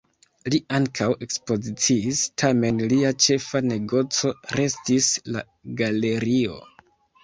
[0.53, 5.49] Li ankaŭ ekspoziciis, tamen lia ĉefa negoco restis la
[5.87, 6.63] galerio.